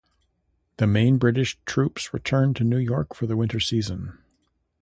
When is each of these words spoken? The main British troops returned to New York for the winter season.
The 0.77 0.87
main 0.87 1.17
British 1.19 1.59
troops 1.67 2.11
returned 2.11 2.55
to 2.55 2.63
New 2.63 2.79
York 2.79 3.13
for 3.13 3.27
the 3.27 3.37
winter 3.37 3.59
season. 3.59 4.17